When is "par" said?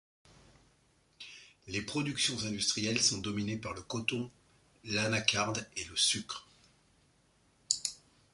3.59-3.75